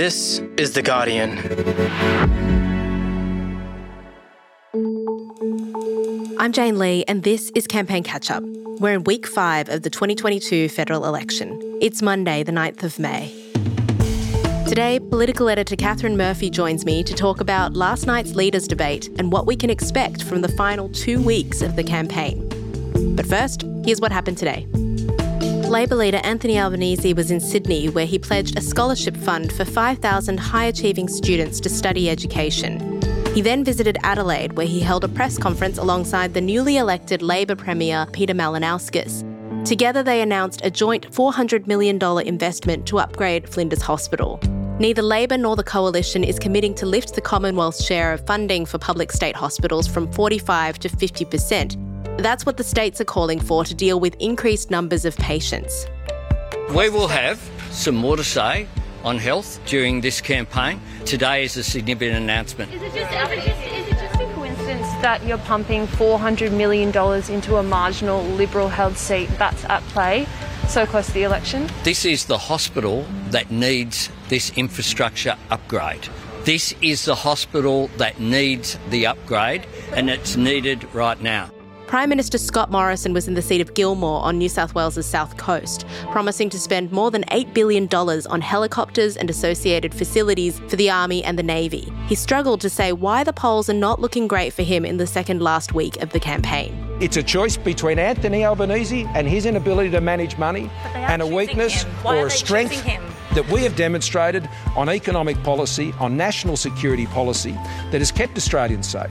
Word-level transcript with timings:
This 0.00 0.38
is 0.56 0.72
The 0.72 0.80
Guardian. 0.80 1.36
I'm 6.38 6.52
Jane 6.52 6.78
Lee, 6.78 7.04
and 7.06 7.22
this 7.22 7.52
is 7.54 7.66
Campaign 7.66 8.02
Catch 8.02 8.30
Up. 8.30 8.42
We're 8.80 8.94
in 8.94 9.04
week 9.04 9.26
five 9.26 9.68
of 9.68 9.82
the 9.82 9.90
2022 9.90 10.70
federal 10.70 11.04
election. 11.04 11.60
It's 11.82 12.00
Monday, 12.00 12.42
the 12.42 12.50
9th 12.50 12.82
of 12.82 12.98
May. 12.98 13.28
Today, 14.66 15.00
political 15.00 15.50
editor 15.50 15.76
Katharine 15.76 16.16
Murphy 16.16 16.48
joins 16.48 16.86
me 16.86 17.04
to 17.04 17.12
talk 17.12 17.42
about 17.42 17.74
last 17.74 18.06
night's 18.06 18.34
leaders' 18.34 18.66
debate 18.66 19.10
and 19.18 19.30
what 19.30 19.44
we 19.44 19.54
can 19.54 19.68
expect 19.68 20.22
from 20.22 20.40
the 20.40 20.48
final 20.48 20.88
two 20.88 21.20
weeks 21.20 21.60
of 21.60 21.76
the 21.76 21.84
campaign. 21.84 22.48
But 23.14 23.26
first, 23.26 23.66
here's 23.84 24.00
what 24.00 24.12
happened 24.12 24.38
today. 24.38 24.66
Labor 25.70 25.94
leader 25.94 26.20
Anthony 26.24 26.58
Albanese 26.58 27.14
was 27.14 27.30
in 27.30 27.38
Sydney, 27.38 27.88
where 27.88 28.04
he 28.04 28.18
pledged 28.18 28.58
a 28.58 28.60
scholarship 28.60 29.16
fund 29.16 29.52
for 29.52 29.64
5,000 29.64 30.36
high 30.36 30.64
achieving 30.64 31.06
students 31.06 31.60
to 31.60 31.68
study 31.68 32.10
education. 32.10 33.00
He 33.36 33.40
then 33.40 33.62
visited 33.62 33.96
Adelaide, 34.02 34.54
where 34.54 34.66
he 34.66 34.80
held 34.80 35.04
a 35.04 35.08
press 35.08 35.38
conference 35.38 35.78
alongside 35.78 36.34
the 36.34 36.40
newly 36.40 36.78
elected 36.78 37.22
Labor 37.22 37.54
Premier 37.54 38.04
Peter 38.12 38.34
Malinauskas. 38.34 39.24
Together, 39.64 40.02
they 40.02 40.20
announced 40.20 40.60
a 40.64 40.72
joint 40.72 41.08
$400 41.12 41.68
million 41.68 42.02
investment 42.26 42.84
to 42.88 42.98
upgrade 42.98 43.48
Flinders 43.48 43.82
Hospital. 43.82 44.40
Neither 44.80 45.02
Labor 45.02 45.38
nor 45.38 45.54
the 45.54 45.62
Coalition 45.62 46.24
is 46.24 46.40
committing 46.40 46.74
to 46.74 46.86
lift 46.86 47.14
the 47.14 47.20
Commonwealth's 47.20 47.84
share 47.84 48.12
of 48.12 48.26
funding 48.26 48.66
for 48.66 48.78
public 48.78 49.12
state 49.12 49.36
hospitals 49.36 49.86
from 49.86 50.10
45 50.10 50.80
to 50.80 50.88
50%. 50.88 51.89
That's 52.20 52.44
what 52.44 52.58
the 52.58 52.64
states 52.64 53.00
are 53.00 53.06
calling 53.06 53.40
for 53.40 53.64
to 53.64 53.74
deal 53.74 53.98
with 53.98 54.14
increased 54.20 54.70
numbers 54.70 55.06
of 55.06 55.16
patients. 55.16 55.86
We 56.68 56.90
will 56.90 57.08
have 57.08 57.40
some 57.70 57.94
more 57.94 58.14
to 58.14 58.22
say 58.22 58.68
on 59.04 59.16
health 59.16 59.58
during 59.64 60.02
this 60.02 60.20
campaign. 60.20 60.82
Today 61.06 61.44
is 61.44 61.56
a 61.56 61.64
significant 61.64 62.18
announcement. 62.18 62.74
Is 62.74 62.82
it 62.82 62.92
just, 62.92 63.10
is 63.10 63.30
it 63.30 63.48
just, 63.48 63.72
is 63.72 63.88
it 63.88 63.98
just 63.98 64.20
a 64.20 64.34
coincidence 64.34 64.86
that 65.00 65.24
you're 65.24 65.38
pumping 65.38 65.86
$400 65.86 66.52
million 66.52 66.88
into 67.32 67.56
a 67.56 67.62
marginal 67.62 68.22
Liberal 68.22 68.68
held 68.68 68.98
seat 68.98 69.30
that's 69.38 69.64
at 69.64 69.82
play 69.84 70.26
so 70.68 70.84
close 70.84 71.06
to 71.06 71.12
the 71.14 71.22
election? 71.22 71.70
This 71.84 72.04
is 72.04 72.26
the 72.26 72.36
hospital 72.36 73.06
that 73.30 73.50
needs 73.50 74.10
this 74.28 74.52
infrastructure 74.58 75.38
upgrade. 75.48 76.06
This 76.44 76.74
is 76.82 77.06
the 77.06 77.14
hospital 77.14 77.88
that 77.96 78.20
needs 78.20 78.78
the 78.90 79.06
upgrade, 79.06 79.66
and 79.94 80.10
it's 80.10 80.36
needed 80.36 80.86
right 80.92 81.18
now. 81.18 81.50
Prime 81.90 82.08
Minister 82.08 82.38
Scott 82.38 82.70
Morrison 82.70 83.12
was 83.12 83.26
in 83.26 83.34
the 83.34 83.42
seat 83.42 83.60
of 83.60 83.74
Gilmore 83.74 84.22
on 84.22 84.38
New 84.38 84.48
South 84.48 84.76
Wales' 84.76 85.04
south 85.04 85.36
coast, 85.36 85.84
promising 86.12 86.48
to 86.50 86.56
spend 86.56 86.92
more 86.92 87.10
than 87.10 87.24
$8 87.24 87.52
billion 87.52 87.88
on 87.92 88.40
helicopters 88.40 89.16
and 89.16 89.28
associated 89.28 89.92
facilities 89.92 90.60
for 90.68 90.76
the 90.76 90.88
Army 90.88 91.24
and 91.24 91.36
the 91.36 91.42
Navy. 91.42 91.92
He 92.06 92.14
struggled 92.14 92.60
to 92.60 92.70
say 92.70 92.92
why 92.92 93.24
the 93.24 93.32
polls 93.32 93.68
are 93.68 93.74
not 93.74 94.00
looking 94.00 94.28
great 94.28 94.52
for 94.52 94.62
him 94.62 94.84
in 94.84 94.98
the 94.98 95.06
second 95.08 95.42
last 95.42 95.74
week 95.74 96.00
of 96.00 96.10
the 96.10 96.20
campaign. 96.20 96.78
It's 97.00 97.16
a 97.16 97.24
choice 97.24 97.56
between 97.56 97.98
Anthony 97.98 98.44
Albanese 98.44 99.08
and 99.16 99.26
his 99.26 99.44
inability 99.44 99.90
to 99.90 100.00
manage 100.00 100.38
money 100.38 100.70
and 100.94 101.20
a 101.20 101.26
weakness 101.26 101.84
or 102.04 102.26
a 102.26 102.30
strength 102.30 102.84
that 103.34 103.48
we 103.50 103.64
have 103.64 103.74
demonstrated 103.74 104.48
on 104.76 104.88
economic 104.88 105.42
policy, 105.42 105.92
on 105.98 106.16
national 106.16 106.56
security 106.56 107.06
policy 107.06 107.58
that 107.90 107.98
has 107.98 108.12
kept 108.12 108.36
Australians 108.36 108.88
safe 108.88 109.10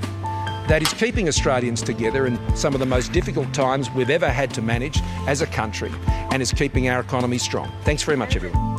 that 0.70 0.84
is 0.84 0.94
keeping 0.94 1.28
Australians 1.28 1.82
together 1.82 2.28
in 2.28 2.40
some 2.56 2.76
of 2.76 2.80
the 2.80 2.86
most 2.86 3.12
difficult 3.12 3.52
times 3.56 3.90
we've 3.90 4.12
ever 4.12 4.30
had 4.30 4.54
to 4.54 4.62
manage 4.62 5.02
as 5.28 5.42
a 5.42 5.48
country 5.48 5.92
and 6.32 6.44
is 6.44 6.54
keeping 6.54 6.88
our 6.90 7.00
economy 7.00 7.40
strong. 7.40 7.72
Thanks 7.84 8.04
very 8.04 8.16
much, 8.16 8.36
everyone. 8.36 8.70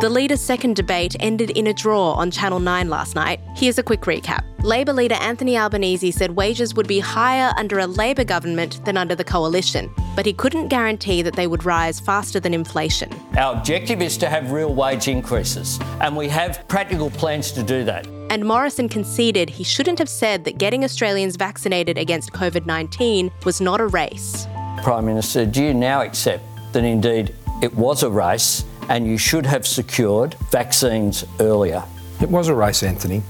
The 0.00 0.08
leaders' 0.08 0.40
second 0.40 0.74
debate 0.74 1.14
ended 1.20 1.50
in 1.50 1.68
a 1.68 1.72
draw 1.72 2.12
on 2.12 2.32
Channel 2.32 2.58
9 2.58 2.88
last 2.88 3.14
night. 3.14 3.40
Here's 3.56 3.78
a 3.78 3.84
quick 3.84 4.02
recap. 4.02 4.44
Labor 4.64 4.92
leader 4.92 5.14
Anthony 5.16 5.56
Albanese 5.56 6.10
said 6.10 6.32
wages 6.32 6.74
would 6.74 6.88
be 6.88 6.98
higher 6.98 7.52
under 7.56 7.78
a 7.78 7.86
Labor 7.86 8.24
government 8.24 8.84
than 8.84 8.96
under 8.96 9.14
the 9.14 9.24
coalition, 9.24 9.92
but 10.16 10.26
he 10.26 10.32
couldn't 10.32 10.68
guarantee 10.68 11.22
that 11.22 11.34
they 11.34 11.46
would 11.46 11.64
rise 11.64 12.00
faster 12.00 12.40
than 12.40 12.52
inflation. 12.52 13.12
Our 13.36 13.56
objective 13.56 14.02
is 14.02 14.16
to 14.18 14.28
have 14.28 14.50
real 14.50 14.74
wage 14.74 15.06
increases, 15.06 15.78
and 16.00 16.16
we 16.16 16.28
have 16.28 16.66
practical 16.66 17.10
plans 17.10 17.52
to 17.52 17.62
do 17.62 17.84
that. 17.84 18.06
And 18.30 18.44
Morrison 18.44 18.90
conceded 18.90 19.48
he 19.48 19.64
shouldn't 19.64 19.98
have 19.98 20.08
said 20.08 20.44
that 20.44 20.58
getting 20.58 20.84
Australians 20.84 21.36
vaccinated 21.36 21.96
against 21.96 22.32
COVID 22.32 22.66
19 22.66 23.30
was 23.46 23.58
not 23.60 23.80
a 23.80 23.86
race. 23.86 24.46
Prime 24.82 25.06
Minister, 25.06 25.46
do 25.46 25.64
you 25.64 25.72
now 25.72 26.02
accept 26.02 26.44
that 26.72 26.84
indeed 26.84 27.34
it 27.62 27.74
was 27.74 28.02
a 28.02 28.10
race 28.10 28.64
and 28.90 29.06
you 29.06 29.16
should 29.16 29.46
have 29.46 29.66
secured 29.66 30.34
vaccines 30.50 31.24
earlier? 31.40 31.82
It 32.20 32.28
was 32.28 32.48
a 32.48 32.54
race, 32.54 32.82
Anthony, 32.82 33.22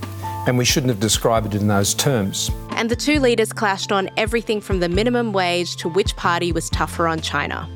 and 0.49 0.59
we 0.59 0.65
shouldn't 0.65 0.91
have 0.91 1.01
described 1.01 1.55
it 1.55 1.61
in 1.61 1.69
those 1.69 1.95
terms. 1.95 2.51
And 2.73 2.91
the 2.91 2.97
two 2.97 3.21
leaders 3.21 3.53
clashed 3.53 3.93
on 3.93 4.11
everything 4.17 4.61
from 4.61 4.81
the 4.81 4.89
minimum 4.89 5.33
wage 5.33 5.77
to 5.77 5.89
which 5.89 6.17
party 6.17 6.51
was 6.51 6.69
tougher 6.71 7.07
on 7.07 7.21
China. 7.21 7.67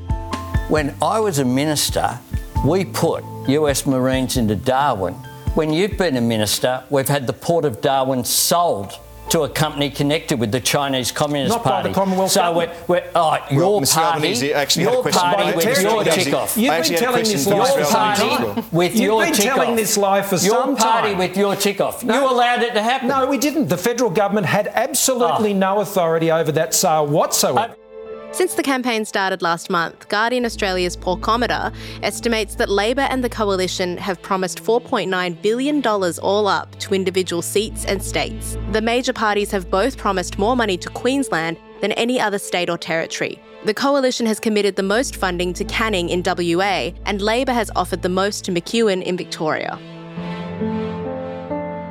When 0.67 0.93
I 1.01 1.21
was 1.21 1.39
a 1.39 1.45
minister, 1.45 2.19
we 2.65 2.83
put 2.83 3.23
US 3.47 3.85
Marines 3.85 4.35
into 4.35 4.57
Darwin 4.57 5.15
when 5.55 5.71
you've 5.71 5.97
been 5.97 6.15
a 6.17 6.21
minister, 6.21 6.83
we've 6.89 7.07
had 7.07 7.27
the 7.27 7.33
port 7.33 7.65
of 7.65 7.81
Darwin 7.81 8.23
sold 8.23 8.99
to 9.29 9.41
a 9.43 9.49
company 9.49 9.89
connected 9.89 10.39
with 10.39 10.51
the 10.51 10.59
Chinese 10.59 11.11
Communist 11.11 11.55
Not 11.55 11.63
Party. 11.63 11.83
by 11.83 11.89
the 11.89 11.95
Commonwealth 11.95 12.31
so 12.31 12.41
government. 12.41 12.71
we're, 12.89 13.01
we're, 13.01 13.11
oh, 13.15 13.37
your 13.51 13.71
Well, 13.71 13.81
Mr. 13.81 13.93
party, 13.95 14.15
Albanese 14.15 14.53
actually 14.53 14.83
had 14.83 14.91
a 14.91 14.95
your 14.95 15.03
party 15.11 15.55
with 15.55 15.75
the 15.75 15.81
your 15.81 16.03
text. 16.03 16.19
tick 16.25 16.33
off. 16.33 16.57
You've 16.57 16.69
been 16.69 16.79
actually 16.79 16.95
had 16.95 17.01
a 17.01 17.05
telling 17.05 17.19
question 17.23 17.37
this 17.37 17.47
for 17.47 17.55
lie 17.55 17.65
Mr. 17.65 17.71
for 17.73 17.79
Your 17.79 17.85
some 17.85 18.15
party 18.15 18.21
time. 18.61 18.65
with 18.71 18.91
You've 18.93 19.01
your 19.03 19.23
been 19.23 19.33
tick 19.33 19.45
telling 19.45 19.69
off. 19.69 19.77
this 19.77 19.97
lie 19.97 20.21
for 20.21 20.35
your 20.35 20.39
some 20.55 20.75
party 20.75 21.15
with 21.15 21.37
your 21.37 21.55
tick 21.55 21.81
off. 21.81 22.03
No. 22.03 22.13
You 22.21 22.31
allowed 22.31 22.61
it 22.63 22.73
to 22.73 22.81
happen. 22.83 23.07
No, 23.07 23.27
we 23.27 23.37
didn't. 23.37 23.69
The 23.69 23.77
federal 23.77 24.09
government 24.09 24.45
had 24.47 24.67
absolutely 24.67 25.53
ah. 25.53 25.57
no 25.57 25.79
authority 25.79 26.29
over 26.31 26.51
that 26.51 26.73
sale 26.73 27.07
whatsoever. 27.07 27.75
Since 28.33 28.55
the 28.55 28.63
campaign 28.63 29.05
started 29.05 29.43
last 29.43 29.69
month, 29.69 30.09
Guardian 30.09 30.43
Australia's 30.43 30.97
Paul 30.97 31.19
Cometer 31.19 31.71
estimates 32.01 32.55
that 32.55 32.67
Labor 32.67 33.01
and 33.01 33.23
the 33.23 33.29
Coalition 33.29 33.95
have 33.97 34.19
promised 34.23 34.63
$4.9 34.63 35.39
billion 35.43 35.85
all 35.85 36.47
up 36.47 36.79
to 36.79 36.95
individual 36.95 37.43
seats 37.43 37.85
and 37.85 38.03
states. 38.03 38.57
The 38.71 38.81
major 38.81 39.13
parties 39.13 39.51
have 39.51 39.69
both 39.69 39.99
promised 39.99 40.39
more 40.39 40.55
money 40.55 40.77
to 40.77 40.89
Queensland 40.89 41.59
than 41.81 41.91
any 41.91 42.19
other 42.19 42.39
state 42.39 42.71
or 42.71 42.77
territory. 42.77 43.39
The 43.65 43.73
Coalition 43.75 44.25
has 44.25 44.39
committed 44.39 44.77
the 44.77 44.83
most 44.83 45.15
funding 45.15 45.53
to 45.53 45.63
Canning 45.65 46.09
in 46.09 46.23
WA, 46.25 46.89
and 47.05 47.21
Labor 47.21 47.53
has 47.53 47.69
offered 47.75 48.01
the 48.01 48.09
most 48.09 48.45
to 48.45 48.51
McEwen 48.51 49.03
in 49.03 49.15
Victoria. 49.15 49.77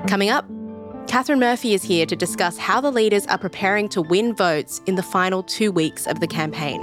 Coming 0.08 0.31
up, 0.31 0.44
Katharine 1.06 1.40
Murphy 1.40 1.74
is 1.74 1.82
here 1.82 2.06
to 2.06 2.16
discuss 2.16 2.56
how 2.56 2.80
the 2.80 2.90
leaders 2.90 3.26
are 3.26 3.38
preparing 3.38 3.88
to 3.90 4.00
win 4.00 4.34
votes 4.34 4.80
in 4.86 4.94
the 4.94 5.02
final 5.02 5.42
two 5.42 5.70
weeks 5.70 6.06
of 6.06 6.20
the 6.20 6.26
campaign. 6.26 6.80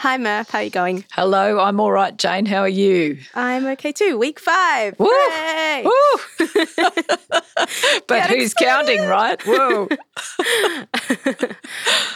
Hi 0.00 0.18
Murph, 0.18 0.50
how 0.50 0.58
are 0.58 0.62
you 0.62 0.68
going? 0.68 1.06
Hello, 1.12 1.58
I'm 1.58 1.80
all 1.80 1.90
right, 1.90 2.14
Jane. 2.18 2.44
How 2.44 2.60
are 2.60 2.68
you? 2.68 3.18
I'm 3.34 3.64
okay 3.68 3.92
too. 3.92 4.18
Week 4.18 4.38
five. 4.38 4.94
Woo! 4.98 5.08
Woo! 5.08 5.90
but 8.06 8.28
who's 8.28 8.52
excited. 8.52 8.56
counting, 8.58 9.06
right? 9.06 9.40
Whoa. 9.46 9.88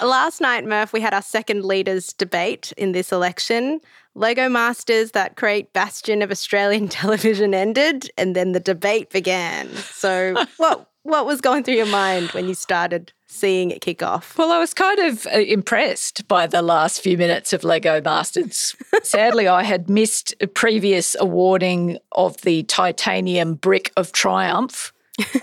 Last 0.07 0.43
night, 0.43 0.67
Murph, 0.67 0.93
we 0.93 1.01
had 1.01 1.15
our 1.15 1.23
second 1.23 1.65
leaders 1.65 2.13
debate 2.13 2.71
in 2.77 2.93
this 2.93 3.13
election. 3.13 3.81
Lego 4.15 4.51
Masters, 4.51 5.13
that 5.13 5.37
great 5.37 5.73
bastion 5.73 6.21
of 6.21 6.31
Australian 6.31 6.87
television, 6.89 7.55
ended, 7.55 8.11
and 8.19 8.37
then 8.37 8.53
the 8.53 8.61
debate 8.61 9.09
began. 9.09 9.71
So, 9.71 10.35
what 10.59 10.87
what 11.03 11.27
was 11.27 11.41
going 11.41 11.65
through 11.65 11.75
your 11.75 11.87
mind 11.87 12.31
when 12.31 12.49
you 12.49 12.55
started 12.55 13.13
seeing 13.27 13.71
it 13.71 13.81
kick 13.81 14.03
off? 14.03 14.37
Well, 14.37 14.53
I 14.53 14.59
was 14.59 14.75
kind 14.75 14.99
of 14.99 15.27
uh, 15.27 15.39
impressed 15.39 16.27
by 16.29 16.47
the 16.47 16.63
last 16.63 17.01
few 17.01 17.17
minutes 17.17 17.53
of 17.53 17.65
Lego 17.65 18.01
Masters. 18.01 18.77
Sadly, 19.03 19.49
I 19.49 19.63
had 19.63 19.89
missed 19.89 20.35
a 20.41 20.47
previous 20.47 21.17
awarding 21.19 21.99
of 22.13 22.41
the 22.43 22.65
titanium 22.65 23.55
brick 23.55 23.93
of 23.97 24.13
triumph. 24.13 24.93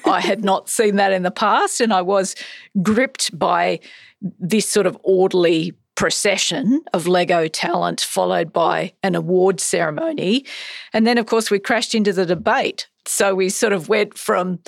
I 0.05 0.21
had 0.21 0.43
not 0.43 0.69
seen 0.69 0.95
that 0.95 1.11
in 1.11 1.23
the 1.23 1.31
past, 1.31 1.81
and 1.81 1.93
I 1.93 2.01
was 2.01 2.35
gripped 2.81 3.37
by 3.37 3.79
this 4.21 4.67
sort 4.67 4.87
of 4.87 4.97
orderly 5.03 5.73
procession 5.95 6.83
of 6.93 7.07
Lego 7.07 7.47
talent, 7.47 8.01
followed 8.01 8.53
by 8.53 8.93
an 9.03 9.15
award 9.15 9.59
ceremony. 9.59 10.45
And 10.93 11.05
then, 11.07 11.17
of 11.17 11.25
course, 11.25 11.49
we 11.49 11.59
crashed 11.59 11.95
into 11.95 12.13
the 12.13 12.25
debate. 12.25 12.87
So 13.05 13.33
we 13.33 13.49
sort 13.49 13.73
of 13.73 13.89
went 13.89 14.17
from 14.17 14.59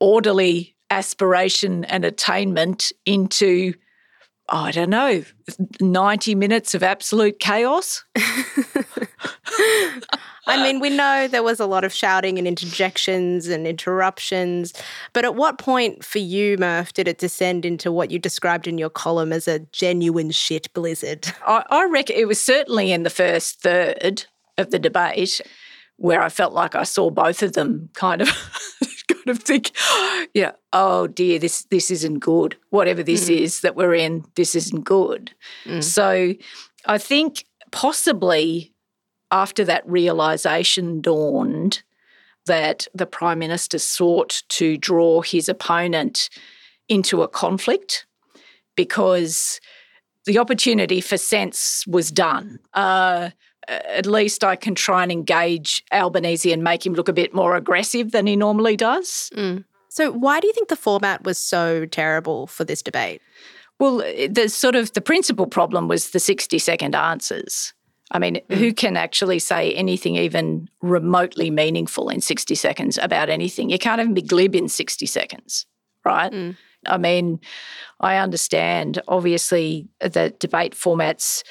orderly 0.00 0.74
aspiration 0.90 1.84
and 1.84 2.04
attainment 2.04 2.92
into, 3.04 3.74
oh, 4.48 4.58
I 4.58 4.70
don't 4.70 4.90
know, 4.90 5.24
90 5.80 6.34
minutes 6.34 6.74
of 6.74 6.82
absolute 6.82 7.38
chaos. 7.38 8.04
I 10.48 10.62
mean, 10.62 10.78
we 10.78 10.90
know 10.90 11.26
there 11.26 11.42
was 11.42 11.58
a 11.58 11.66
lot 11.66 11.82
of 11.82 11.92
shouting 11.92 12.38
and 12.38 12.46
interjections 12.46 13.48
and 13.48 13.66
interruptions, 13.66 14.72
but 15.12 15.24
at 15.24 15.34
what 15.34 15.58
point 15.58 16.04
for 16.04 16.18
you, 16.18 16.56
Murph, 16.56 16.92
did 16.92 17.08
it 17.08 17.18
descend 17.18 17.64
into 17.64 17.90
what 17.90 18.12
you 18.12 18.20
described 18.20 18.68
in 18.68 18.78
your 18.78 18.90
column 18.90 19.32
as 19.32 19.48
a 19.48 19.58
genuine 19.72 20.30
shit 20.30 20.72
blizzard? 20.72 21.26
I, 21.46 21.64
I 21.68 21.86
reckon 21.86 22.14
it 22.16 22.28
was 22.28 22.40
certainly 22.40 22.92
in 22.92 23.02
the 23.02 23.10
first 23.10 23.60
third 23.60 24.26
of 24.56 24.70
the 24.70 24.78
debate 24.78 25.40
where 25.96 26.22
I 26.22 26.28
felt 26.28 26.52
like 26.52 26.74
I 26.74 26.84
saw 26.84 27.10
both 27.10 27.42
of 27.42 27.54
them 27.54 27.88
kind 27.94 28.22
of 28.22 28.28
kind 29.12 29.28
of 29.28 29.38
think, 29.40 29.72
yeah, 30.34 30.52
oh 30.72 31.06
dear, 31.06 31.38
this 31.38 31.64
this 31.70 31.90
isn't 31.90 32.20
good. 32.20 32.56
Whatever 32.70 33.02
this 33.02 33.28
mm. 33.28 33.38
is 33.40 33.60
that 33.60 33.76
we're 33.76 33.94
in, 33.94 34.24
this 34.34 34.54
isn't 34.54 34.84
good. 34.84 35.32
Mm. 35.64 35.82
So 35.82 36.34
I 36.86 36.98
think 36.98 37.44
possibly 37.72 38.72
after 39.30 39.64
that 39.64 39.88
realization 39.88 41.00
dawned 41.00 41.82
that 42.46 42.86
the 42.94 43.06
Prime 43.06 43.40
Minister 43.40 43.78
sought 43.78 44.42
to 44.50 44.76
draw 44.76 45.20
his 45.20 45.48
opponent 45.48 46.30
into 46.88 47.22
a 47.22 47.28
conflict 47.28 48.06
because 48.76 49.60
the 50.26 50.38
opportunity 50.38 51.00
for 51.00 51.16
sense 51.16 51.84
was 51.86 52.10
done. 52.10 52.58
Uh, 52.74 53.30
at 53.68 54.06
least 54.06 54.44
I 54.44 54.56
can 54.56 54.74
try 54.74 55.02
and 55.02 55.10
engage 55.10 55.84
Albanese 55.92 56.52
and 56.52 56.62
make 56.62 56.84
him 56.84 56.94
look 56.94 57.08
a 57.08 57.12
bit 57.12 57.34
more 57.34 57.56
aggressive 57.56 58.12
than 58.12 58.26
he 58.26 58.36
normally 58.36 58.76
does. 58.76 59.30
Mm. 59.34 59.64
So, 59.88 60.12
why 60.12 60.40
do 60.40 60.46
you 60.46 60.52
think 60.52 60.68
the 60.68 60.76
format 60.76 61.24
was 61.24 61.38
so 61.38 61.86
terrible 61.86 62.46
for 62.46 62.64
this 62.64 62.82
debate? 62.82 63.22
Well, 63.78 63.98
the 64.28 64.48
sort 64.48 64.74
of 64.74 64.92
the 64.92 65.00
principal 65.00 65.46
problem 65.46 65.88
was 65.88 66.10
the 66.10 66.20
60 66.20 66.58
second 66.58 66.94
answers. 66.94 67.72
I 68.10 68.18
mean, 68.18 68.40
mm. 68.48 68.56
who 68.56 68.72
can 68.72 68.96
actually 68.96 69.38
say 69.38 69.72
anything 69.74 70.16
even 70.16 70.68
remotely 70.80 71.50
meaningful 71.50 72.08
in 72.08 72.20
60 72.20 72.54
seconds 72.54 72.98
about 72.98 73.28
anything? 73.28 73.70
You 73.70 73.78
can't 73.78 74.00
even 74.00 74.14
be 74.14 74.22
glib 74.22 74.54
in 74.54 74.68
60 74.68 75.06
seconds, 75.06 75.66
right? 76.04 76.32
Mm. 76.32 76.56
I 76.86 76.98
mean, 76.98 77.40
I 78.00 78.16
understand 78.16 79.02
obviously 79.08 79.88
that 80.00 80.38
debate 80.38 80.74
formats 80.74 81.42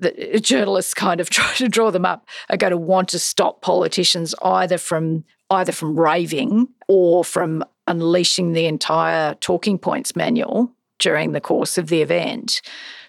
that 0.00 0.34
uh, 0.34 0.38
journalists 0.38 0.94
kind 0.94 1.20
of 1.20 1.30
try 1.30 1.52
to 1.54 1.68
draw 1.68 1.90
them 1.90 2.04
up 2.04 2.26
are 2.50 2.56
going 2.56 2.70
to 2.70 2.76
want 2.76 3.08
to 3.10 3.18
stop 3.18 3.62
politicians 3.62 4.34
either 4.42 4.78
from 4.78 5.24
either 5.50 5.72
from 5.72 5.98
raving 5.98 6.68
or 6.88 7.24
from 7.24 7.64
unleashing 7.86 8.52
the 8.52 8.66
entire 8.66 9.34
talking 9.36 9.78
points 9.78 10.14
manual 10.14 10.70
during 10.98 11.32
the 11.32 11.40
course 11.40 11.78
of 11.78 11.88
the 11.88 12.02
event. 12.02 12.60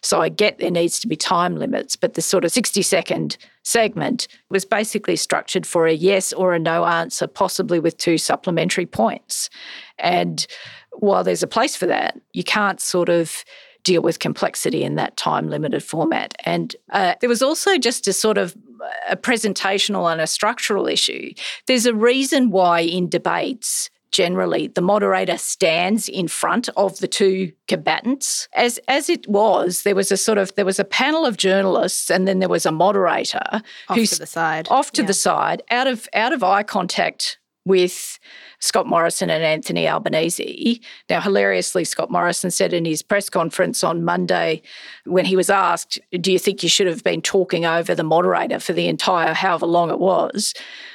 So 0.02 0.22
I 0.22 0.30
get 0.30 0.60
there 0.60 0.72
needs 0.72 1.00
to 1.00 1.08
be 1.08 1.16
time 1.16 1.58
limits, 1.58 1.96
but 1.96 2.14
the 2.14 2.22
sort 2.22 2.46
of 2.46 2.52
60 2.52 2.82
second 2.82 3.38
segment 3.64 4.28
was 4.50 4.64
basically 4.64 5.16
structured 5.16 5.66
for 5.66 5.88
a 5.88 5.94
yes 5.94 6.32
or 6.32 6.54
a 6.54 6.60
no 6.60 6.86
answer, 6.86 7.28
possibly 7.28 7.80
with 7.80 7.98
two 7.98 8.18
supplementary 8.18 8.86
points. 8.86 9.50
And 9.98 10.46
while 10.94 11.24
there's 11.24 11.44
a 11.44 11.48
place 11.48 11.76
for 11.76 11.88
that, 11.88 12.20
you 12.32 12.44
can't 12.44 12.80
sort 12.80 13.10
of 13.10 13.44
deal 13.84 14.02
with 14.02 14.20
complexity 14.20 14.84
in 14.84 14.96
that 14.96 15.18
time 15.18 15.50
limited 15.50 15.84
format. 15.84 16.34
And 16.46 16.76
uh, 16.92 17.16
there 17.22 17.30
was 17.30 17.42
also 17.42 17.78
just 17.78 18.08
a 18.08 18.14
sort 18.14 18.38
of 18.38 18.56
a 19.10 19.18
presentational 19.18 20.12
and 20.12 20.22
a 20.22 20.28
structural 20.28 20.88
issue. 20.88 21.34
There's 21.68 21.86
a 21.86 21.94
reason 21.94 22.50
why 22.50 22.82
in 22.82 23.10
debates, 23.10 23.90
generally 24.12 24.68
the 24.68 24.82
moderator 24.82 25.38
stands 25.38 26.10
in 26.10 26.28
front 26.28 26.68
of 26.76 26.98
the 27.00 27.08
two 27.08 27.52
combatants 27.68 28.48
as 28.56 28.80
as 28.88 29.08
it 29.10 29.28
was 29.28 29.84
there 29.84 29.96
was 29.96 30.12
a 30.12 30.18
sort 30.18 30.38
of 30.38 30.54
there 30.56 30.66
was 30.66 30.80
a 30.80 30.84
panel 30.84 31.26
of 31.26 31.38
journalists 31.38 32.10
and 32.10 32.28
then 32.28 32.40
there 32.40 32.50
was 32.50 32.66
a 32.66 32.72
moderator 32.72 33.40
off 33.52 33.62
who's 33.94 34.10
to 34.10 34.20
the 34.20 34.26
side 34.26 34.68
off 34.72 34.92
to 34.92 35.04
yeah. 35.04 35.08
the 35.08 35.14
side 35.14 35.62
out 35.70 35.86
of 35.86 36.08
out 36.14 36.34
of 36.34 36.44
eye 36.44 36.64
contact 36.64 37.38
with 37.66 38.20
Scott 38.60 38.88
Morrison 38.88 39.30
and 39.30 39.44
Anthony 39.44 39.88
Albanese. 39.88 40.82
Now, 41.10 41.22
hilariously, 41.22 41.84
Scott 41.84 42.10
Morrison 42.10 42.52
said 42.52 42.74
in 42.74 42.86
his 42.86 43.02
press 43.02 43.30
conference 43.30 43.84
on 43.84 44.04
Monday, 44.04 44.62
when 45.06 45.26
he 45.26 45.36
was 45.36 45.50
asked, 45.50 46.00
Do 46.20 46.32
you 46.32 46.40
think 46.40 46.64
you 46.64 46.70
should 46.70 46.88
have 46.88 47.04
been 47.04 47.22
talking 47.22 47.66
over 47.66 47.94
the 47.94 48.04
moderator 48.04 48.60
for 48.60 48.74
the 48.74 48.88
entire 48.88 49.34
however 49.34 49.66
long 49.66 49.90
it 49.90 50.00
was? 50.00 50.54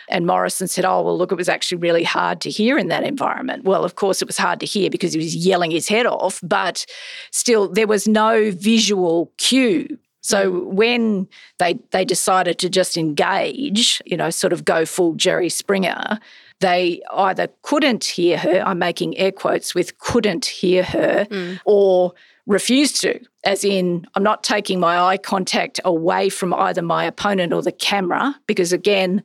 And 0.09 0.27
Morrison 0.27 0.69
said, 0.69 0.85
Oh, 0.85 1.03
well, 1.03 1.17
look, 1.17 1.33
it 1.33 1.37
was 1.37 1.49
actually 1.49 1.79
really 1.79 2.05
hard 2.05 2.41
to 2.43 2.51
hear 2.51 2.79
in 2.79 2.89
that 2.89 3.05
environment. 3.05 3.65
Well, 3.65 3.85
of 3.85 3.95
course, 3.95 4.21
it 4.21 4.29
was 4.29 4.39
hard 4.39 4.61
to 4.61 4.67
hear 4.67 4.91
because 4.91 5.13
he 5.13 5.19
was 5.19 5.35
yelling 5.35 5.71
his 5.71 5.89
head 5.89 6.07
off, 6.07 6.41
but 6.43 6.85
still, 7.31 7.69
there 7.69 7.87
was 7.87 8.07
no 8.07 8.51
visual 8.51 9.33
cue 9.39 9.99
so 10.25 10.51
when 10.51 11.29
they 11.59 11.79
they 11.91 12.03
decided 12.03 12.59
to 12.61 12.71
just 12.71 12.97
engage, 12.97 14.01
you 14.07 14.17
know, 14.17 14.31
sort 14.31 14.55
of 14.55 14.65
go 14.65 14.87
full 14.87 15.13
Jerry 15.17 15.51
Springer, 15.51 16.19
they 16.61 17.03
either 17.13 17.49
couldn't 17.61 18.05
hear 18.05 18.39
her, 18.39 18.63
I'm 18.65 18.79
making 18.79 19.19
air 19.19 19.33
quotes 19.33 19.75
with 19.75 19.99
couldn't 19.99 20.47
hear 20.47 20.83
her, 20.83 21.27
mm. 21.31 21.61
or 21.67 22.15
refused 22.47 23.03
to, 23.03 23.21
as 23.45 23.65
in, 23.65 24.07
I'm 24.15 24.23
not 24.23 24.43
taking 24.43 24.81
my 24.81 24.99
eye 24.99 25.19
contact 25.19 25.79
away 25.85 26.31
from 26.31 26.55
either 26.55 26.81
my 26.81 27.05
opponent 27.05 27.53
or 27.53 27.61
the 27.61 27.71
camera, 27.71 28.35
because 28.47 28.73
again, 28.73 29.23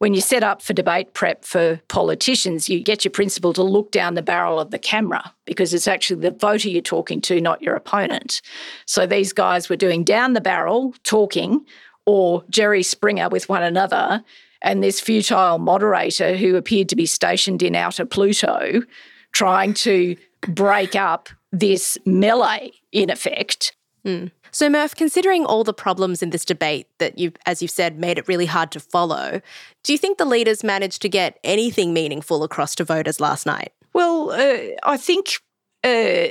when 0.00 0.14
you 0.14 0.22
set 0.22 0.42
up 0.42 0.62
for 0.62 0.72
debate 0.72 1.12
prep 1.12 1.44
for 1.44 1.78
politicians, 1.88 2.70
you 2.70 2.82
get 2.82 3.04
your 3.04 3.12
principal 3.12 3.52
to 3.52 3.62
look 3.62 3.92
down 3.92 4.14
the 4.14 4.22
barrel 4.22 4.58
of 4.58 4.70
the 4.70 4.78
camera 4.78 5.34
because 5.44 5.74
it's 5.74 5.86
actually 5.86 6.22
the 6.22 6.30
voter 6.30 6.70
you're 6.70 6.80
talking 6.80 7.20
to, 7.20 7.38
not 7.38 7.60
your 7.60 7.74
opponent. 7.74 8.40
So 8.86 9.06
these 9.06 9.34
guys 9.34 9.68
were 9.68 9.76
doing 9.76 10.02
down 10.02 10.32
the 10.32 10.40
barrel, 10.40 10.94
talking, 11.04 11.66
or 12.06 12.42
Jerry 12.48 12.82
Springer 12.82 13.28
with 13.28 13.50
one 13.50 13.62
another, 13.62 14.24
and 14.62 14.82
this 14.82 15.00
futile 15.00 15.58
moderator 15.58 16.34
who 16.34 16.56
appeared 16.56 16.88
to 16.88 16.96
be 16.96 17.06
stationed 17.06 17.62
in 17.62 17.74
outer 17.74 18.06
Pluto 18.06 18.80
trying 19.32 19.74
to 19.74 20.16
break 20.48 20.96
up 20.96 21.28
this 21.52 21.98
melee, 22.06 22.72
in 22.90 23.10
effect. 23.10 23.76
Mm. 24.06 24.30
So, 24.52 24.68
Murph, 24.68 24.94
considering 24.94 25.44
all 25.44 25.64
the 25.64 25.74
problems 25.74 26.22
in 26.22 26.30
this 26.30 26.44
debate 26.44 26.86
that 26.98 27.18
you, 27.18 27.32
as 27.46 27.62
you've 27.62 27.70
said, 27.70 27.98
made 27.98 28.18
it 28.18 28.28
really 28.28 28.46
hard 28.46 28.70
to 28.72 28.80
follow, 28.80 29.40
do 29.82 29.92
you 29.92 29.98
think 29.98 30.18
the 30.18 30.24
leaders 30.24 30.64
managed 30.64 31.02
to 31.02 31.08
get 31.08 31.38
anything 31.44 31.92
meaningful 31.92 32.42
across 32.42 32.74
to 32.76 32.84
voters 32.84 33.20
last 33.20 33.46
night? 33.46 33.72
Well, 33.92 34.30
uh, 34.30 34.74
I 34.84 34.96
think 34.96 35.40
uh, 35.82 36.28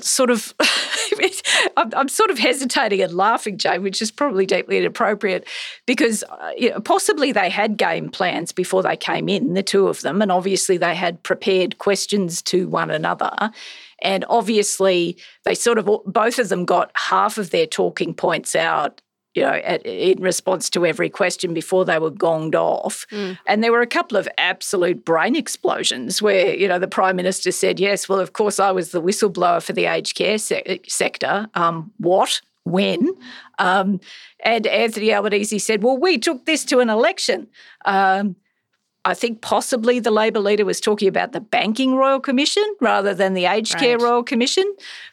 sort 0.00 0.30
of, 0.30 0.54
I'm, 1.76 1.90
I'm, 1.94 2.08
sort 2.08 2.30
of 2.30 2.38
hesitating 2.38 3.00
and 3.00 3.14
laughing, 3.14 3.56
Jane, 3.56 3.82
which 3.82 4.02
is 4.02 4.10
probably 4.10 4.44
deeply 4.44 4.76
inappropriate 4.78 5.48
because 5.86 6.22
uh, 6.24 6.50
you 6.56 6.70
know, 6.70 6.80
possibly 6.80 7.32
they 7.32 7.48
had 7.48 7.78
game 7.78 8.10
plans 8.10 8.52
before 8.52 8.82
they 8.82 8.96
came 8.96 9.28
in, 9.28 9.54
the 9.54 9.62
two 9.62 9.88
of 9.88 10.02
them, 10.02 10.20
and 10.20 10.30
obviously 10.30 10.76
they 10.76 10.94
had 10.94 11.22
prepared 11.22 11.78
questions 11.78 12.42
to 12.42 12.68
one 12.68 12.90
another. 12.90 13.50
And 14.02 14.26
obviously, 14.28 15.16
they 15.44 15.54
sort 15.54 15.78
of 15.78 15.88
both 16.04 16.38
of 16.38 16.50
them 16.50 16.66
got 16.66 16.90
half 16.94 17.38
of 17.38 17.50
their 17.50 17.66
talking 17.66 18.12
points 18.12 18.54
out 18.54 19.00
you 19.34 19.42
know, 19.42 19.60
at, 19.64 19.84
in 19.84 20.20
response 20.20 20.70
to 20.70 20.86
every 20.86 21.10
question 21.10 21.52
before 21.52 21.84
they 21.84 21.98
were 21.98 22.10
gonged 22.10 22.54
off. 22.54 23.06
Mm. 23.10 23.38
And 23.46 23.62
there 23.62 23.72
were 23.72 23.80
a 23.80 23.86
couple 23.86 24.16
of 24.16 24.28
absolute 24.38 25.04
brain 25.04 25.34
explosions 25.34 26.22
where, 26.22 26.54
you 26.54 26.68
know, 26.68 26.78
the 26.78 26.88
Prime 26.88 27.16
Minister 27.16 27.50
said, 27.50 27.80
yes, 27.80 28.08
well, 28.08 28.20
of 28.20 28.32
course, 28.32 28.60
I 28.60 28.70
was 28.70 28.92
the 28.92 29.02
whistleblower 29.02 29.62
for 29.62 29.72
the 29.72 29.86
aged 29.86 30.14
care 30.14 30.38
se- 30.38 30.82
sector. 30.86 31.48
Um, 31.54 31.92
what? 31.98 32.40
When? 32.66 33.10
Um, 33.58 34.00
and 34.40 34.66
Anthony 34.66 35.12
Albanese 35.12 35.58
said, 35.58 35.82
well, 35.82 35.98
we 35.98 36.16
took 36.16 36.46
this 36.46 36.64
to 36.66 36.78
an 36.78 36.88
election. 36.88 37.48
Um, 37.84 38.36
I 39.04 39.12
think 39.12 39.42
possibly 39.42 40.00
the 40.00 40.10
Labor 40.10 40.40
leader 40.40 40.64
was 40.64 40.80
talking 40.80 41.08
about 41.08 41.32
the 41.32 41.40
Banking 41.40 41.94
Royal 41.94 42.20
Commission 42.20 42.64
rather 42.80 43.12
than 43.12 43.34
the 43.34 43.44
Aged 43.44 43.74
right. 43.74 43.82
Care 43.82 43.98
Royal 43.98 44.22
Commission. 44.22 44.64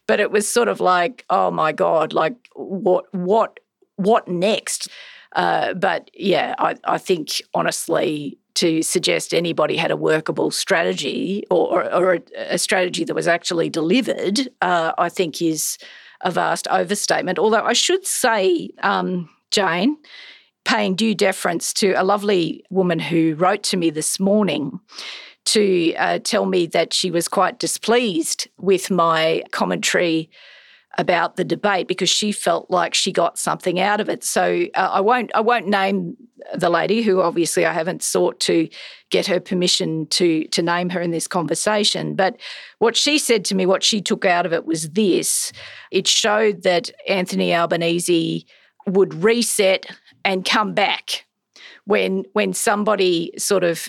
But 0.08 0.22
it 0.22 0.32
was 0.32 0.48
sort 0.48 0.70
of 0.70 0.80
like, 0.80 1.25
oh 1.30 1.51
my 1.51 1.74
God, 1.74 2.13
like 2.13 2.36
what 2.56 3.13
what 3.13 3.60
what 4.03 4.27
next? 4.27 4.88
Uh, 5.36 5.74
but 5.74 6.12
yeah, 6.13 6.55
I, 6.58 6.75
I, 6.84 6.98
think 6.98 7.41
honestly, 7.53 8.38
to 8.55 8.81
suggest 8.81 9.34
anybody 9.34 9.77
had 9.77 9.91
a 9.91 9.96
workable 9.96 10.51
strategy 10.51 11.46
or, 11.50 11.84
or, 11.84 11.93
or 11.93 12.13
a, 12.15 12.22
a, 12.36 12.58
strategy 12.58 13.05
that 13.05 13.15
was 13.15 13.29
actually 13.29 13.70
delivered, 13.70 14.50
uh, 14.62 14.91
I 14.98 15.08
think 15.08 15.41
is 15.41 15.77
a 16.22 16.31
vast 16.31 16.67
overstatement. 16.67 17.39
Although 17.39 17.63
I 17.63 17.74
should 17.74 18.05
say, 18.05 18.72
um, 18.84 19.29
Jane, 19.51 19.98
paying 20.65 20.96
due 20.96 21.15
deference 21.15 21.74
to 21.74 21.93
a 21.93 22.03
lovely 22.03 22.63
woman 22.70 23.00
who 23.00 23.36
wrote 23.36 23.63
to 23.63 23.77
me 23.77 23.89
this 23.89 24.20
morning 24.20 24.79
to 25.46 25.93
uh, 25.96 26.20
tell 26.20 26.46
me 26.46 26.67
that 26.67 26.93
she 26.93 27.10
was 27.10 27.27
quite 27.27 27.58
displeased 27.58 28.48
with 28.58 28.91
my 28.91 29.43
commentary 29.51 30.29
about 30.98 31.36
the 31.36 31.43
debate 31.43 31.88
because 31.88 32.10
she 32.10 32.31
felt 32.31 32.69
like 32.69 32.93
she 32.93 33.12
got 33.12 33.38
something 33.38 33.79
out 33.79 34.01
of 34.01 34.10
it. 34.10 34.24
So 34.24 34.65
uh, 34.75 34.89
I 34.91 35.01
won't 35.01 35.31
I 35.33 35.41
won't 35.41 35.67
name 35.67 36.17
the 36.53 36.69
lady 36.69 37.01
who 37.01 37.21
obviously 37.21 37.65
I 37.65 37.71
haven't 37.71 38.03
sought 38.03 38.39
to 38.41 38.67
get 39.10 39.27
her 39.27 39.39
permission 39.39 40.07
to 40.07 40.45
to 40.45 40.62
name 40.62 40.89
her 40.89 41.01
in 41.01 41.12
this 41.12 41.27
conversation. 41.27 42.15
But 42.15 42.38
what 42.79 42.98
she 42.98 43.17
said 43.17 43.45
to 43.45 43.55
me, 43.55 43.65
what 43.65 43.83
she 43.83 44.01
took 44.01 44.25
out 44.25 44.45
of 44.45 44.53
it 44.53 44.65
was 44.65 44.89
this: 44.91 45.51
it 45.91 46.07
showed 46.07 46.63
that 46.63 46.91
Anthony 47.07 47.53
Albanese 47.53 48.45
would 48.86 49.13
reset 49.24 49.86
and 50.25 50.43
come 50.43 50.74
back 50.74 51.25
when 51.86 52.25
when 52.33 52.53
somebody 52.53 53.31
sort 53.38 53.63
of 53.63 53.88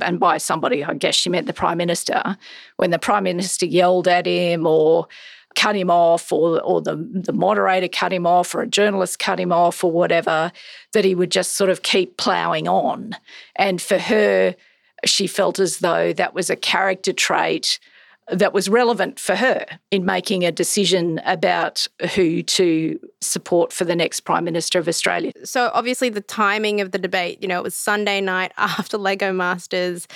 and 0.00 0.20
by 0.20 0.38
somebody 0.38 0.84
I 0.84 0.94
guess 0.94 1.14
she 1.14 1.30
meant 1.30 1.46
the 1.46 1.52
prime 1.52 1.78
minister 1.78 2.36
when 2.76 2.90
the 2.90 2.98
prime 2.98 3.24
minister 3.24 3.66
yelled 3.66 4.08
at 4.08 4.26
him 4.26 4.66
or 4.66 5.08
cut 5.56 5.76
him 5.76 5.90
off 5.90 6.32
or 6.32 6.60
or 6.62 6.80
the 6.80 6.96
the 6.96 7.32
moderator 7.32 7.88
cut 7.88 8.12
him 8.12 8.26
off 8.26 8.54
or 8.54 8.62
a 8.62 8.66
journalist 8.66 9.18
cut 9.18 9.40
him 9.40 9.52
off 9.52 9.82
or 9.82 9.90
whatever 9.90 10.52
that 10.92 11.04
he 11.04 11.14
would 11.14 11.30
just 11.30 11.52
sort 11.52 11.70
of 11.70 11.82
keep 11.82 12.16
plowing 12.16 12.68
on 12.68 13.16
and 13.56 13.82
for 13.82 13.98
her 13.98 14.54
she 15.04 15.26
felt 15.26 15.58
as 15.58 15.78
though 15.78 16.12
that 16.12 16.34
was 16.34 16.50
a 16.50 16.56
character 16.56 17.12
trait 17.12 17.78
that 18.30 18.52
was 18.52 18.68
relevant 18.68 19.18
for 19.18 19.34
her 19.34 19.66
in 19.90 20.04
making 20.04 20.44
a 20.44 20.52
decision 20.52 21.20
about 21.24 21.86
who 22.14 22.42
to 22.42 22.98
support 23.20 23.72
for 23.72 23.84
the 23.84 23.96
next 23.96 24.20
Prime 24.20 24.44
Minister 24.44 24.78
of 24.78 24.86
Australia. 24.86 25.32
So, 25.44 25.70
obviously, 25.74 26.10
the 26.10 26.20
timing 26.20 26.80
of 26.80 26.92
the 26.92 26.98
debate, 26.98 27.42
you 27.42 27.48
know, 27.48 27.58
it 27.58 27.64
was 27.64 27.74
Sunday 27.74 28.20
night 28.20 28.52
after 28.56 28.98
Lego 28.98 29.32
Masters, 29.32 30.06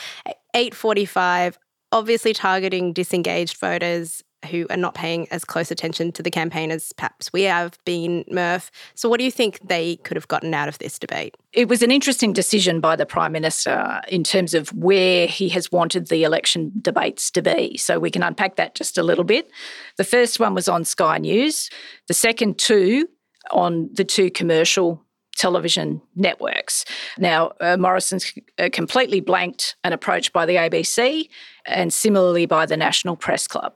8.45, 0.55 1.57
obviously 1.93 2.33
targeting 2.33 2.93
disengaged 2.93 3.57
voters 3.57 4.23
who 4.45 4.67
are 4.71 4.77
not 4.77 4.95
paying 4.95 5.29
as 5.31 5.45
close 5.45 5.71
attention 5.71 6.13
to 6.13 6.23
the 6.23 6.31
campaign 6.31 6.71
as 6.71 6.93
perhaps 6.93 7.33
we 7.33 7.43
have 7.43 7.79
been, 7.85 8.25
Murph. 8.31 8.71
So, 8.95 9.09
what 9.09 9.19
do 9.19 9.25
you 9.25 9.31
think 9.31 9.61
they 9.67 9.97
could 9.97 10.17
have 10.17 10.29
gotten 10.29 10.55
out 10.55 10.69
of 10.69 10.79
this 10.79 10.99
debate? 10.99 11.35
It 11.53 11.69
was 11.69 11.83
an 11.83 11.91
interesting 11.91 12.33
decision 12.33 12.81
by 12.81 12.97
the 12.97 13.07
Prime 13.07 13.33
Minister 13.33 14.01
in 14.09 14.25
terms 14.25 14.55
of 14.55 14.69
where 14.71 15.27
he 15.27 15.49
has 15.51 15.71
wanted 15.71 16.09
the 16.09 16.25
election 16.25 16.73
debates 16.81 17.31
to 17.33 17.43
be. 17.43 17.77
So, 17.77 17.99
we 17.99 18.11
can 18.11 18.23
unpack 18.23 18.57
that 18.57 18.75
just 18.75 18.99
a 18.99 19.03
little 19.03 19.25
bit. 19.25 19.51
The 19.97 20.05
first 20.05 20.41
one 20.41 20.55
was 20.55 20.69
on 20.69 20.85
Sky 20.85 21.19
News, 21.19 21.71
the 22.09 22.15
second 22.15 22.59
two 22.59 23.09
on 23.51 23.91
the 23.93 24.05
two 24.05 24.31
commercial 24.31 25.04
television 25.35 26.01
networks. 26.15 26.85
Now, 27.19 27.53
uh, 27.61 27.77
Morrison's 27.77 28.33
uh, 28.59 28.69
completely 28.73 29.21
blanked 29.21 29.77
an 29.85 29.93
approach 29.93 30.33
by 30.33 30.47
the 30.47 30.55
ABC 30.55 31.29
and 31.67 31.93
similarly 31.93 32.47
by 32.47 32.67
the 32.67 32.77
National 32.77 33.17
Press 33.17 33.47
Club. 33.47 33.75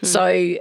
Hmm. 0.00 0.06
So, 0.06 0.54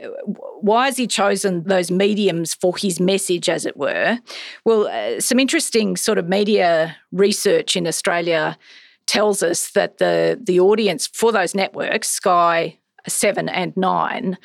why 0.61 0.85
has 0.85 0.97
he 0.97 1.07
chosen 1.07 1.63
those 1.63 1.91
mediums 1.91 2.53
for 2.53 2.75
his 2.77 2.99
message, 2.99 3.49
as 3.49 3.65
it 3.65 3.77
were? 3.77 4.19
Well, 4.65 4.87
uh, 4.87 5.19
some 5.19 5.39
interesting 5.39 5.97
sort 5.97 6.17
of 6.17 6.27
media 6.27 6.95
research 7.11 7.75
in 7.75 7.87
Australia 7.87 8.57
tells 9.05 9.41
us 9.41 9.71
that 9.71 9.97
the, 9.97 10.39
the 10.41 10.59
audience 10.59 11.07
for 11.07 11.31
those 11.31 11.55
networks, 11.55 12.09
Sky 12.09 12.77
7 13.07 13.49
and 13.49 13.75
9, 13.75 14.37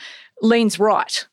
leans 0.43 0.79
right 0.79 1.27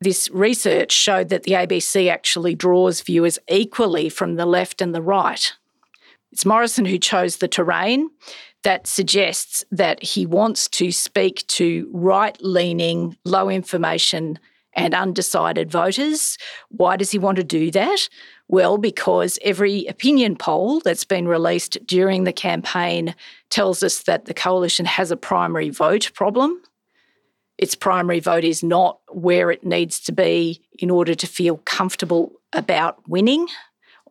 this 0.00 0.30
research 0.30 0.92
showed 0.92 1.28
that 1.28 1.42
the 1.42 1.52
ABC 1.52 2.10
actually 2.10 2.54
draws 2.54 3.00
viewers 3.00 3.38
equally 3.48 4.08
from 4.08 4.36
the 4.36 4.46
left 4.46 4.80
and 4.80 4.94
the 4.94 5.02
right. 5.02 5.52
It's 6.30 6.46
Morrison 6.46 6.84
who 6.84 6.98
chose 6.98 7.38
the 7.38 7.48
terrain 7.48 8.10
that 8.62 8.86
suggests 8.86 9.64
that 9.70 10.02
he 10.02 10.26
wants 10.26 10.68
to 10.68 10.92
speak 10.92 11.46
to 11.48 11.88
right 11.92 12.36
leaning, 12.40 13.16
low 13.24 13.48
information, 13.48 14.38
and 14.74 14.94
undecided 14.94 15.70
voters. 15.70 16.38
Why 16.68 16.96
does 16.96 17.10
he 17.10 17.18
want 17.18 17.36
to 17.36 17.44
do 17.44 17.70
that? 17.72 18.08
Well, 18.46 18.78
because 18.78 19.38
every 19.42 19.86
opinion 19.86 20.36
poll 20.36 20.80
that's 20.80 21.04
been 21.04 21.26
released 21.26 21.78
during 21.86 22.24
the 22.24 22.32
campaign 22.32 23.14
tells 23.50 23.82
us 23.82 24.02
that 24.02 24.26
the 24.26 24.34
coalition 24.34 24.86
has 24.86 25.10
a 25.10 25.16
primary 25.16 25.70
vote 25.70 26.10
problem 26.14 26.62
its 27.58 27.74
primary 27.74 28.20
vote 28.20 28.44
is 28.44 28.62
not 28.62 29.00
where 29.10 29.50
it 29.50 29.64
needs 29.64 30.00
to 30.00 30.12
be 30.12 30.62
in 30.78 30.90
order 30.90 31.14
to 31.14 31.26
feel 31.26 31.58
comfortable 31.58 32.32
about 32.52 33.06
winning 33.08 33.48